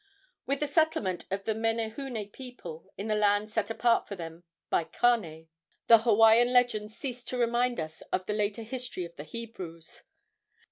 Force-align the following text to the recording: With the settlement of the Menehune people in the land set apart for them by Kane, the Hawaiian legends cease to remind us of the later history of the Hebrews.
With 0.47 0.61
the 0.61 0.67
settlement 0.67 1.25
of 1.29 1.43
the 1.43 1.53
Menehune 1.53 2.31
people 2.33 2.89
in 2.97 3.05
the 3.05 3.13
land 3.13 3.51
set 3.51 3.69
apart 3.69 4.07
for 4.07 4.15
them 4.15 4.43
by 4.71 4.85
Kane, 4.85 5.47
the 5.85 5.99
Hawaiian 5.99 6.51
legends 6.51 6.97
cease 6.97 7.23
to 7.25 7.37
remind 7.37 7.79
us 7.79 8.01
of 8.11 8.25
the 8.25 8.33
later 8.33 8.63
history 8.63 9.05
of 9.05 9.15
the 9.15 9.23
Hebrews. 9.25 10.01